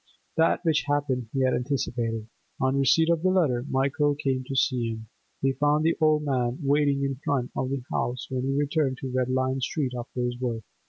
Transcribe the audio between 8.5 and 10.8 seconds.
returned to Red Lion Street after his work.